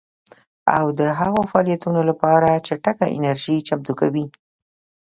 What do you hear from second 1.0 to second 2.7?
هغو فعالیتونو لپاره